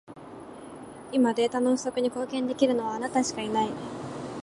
[1.11, 3.69] 今、データの不足に貢献できるのは、あなたしかいない。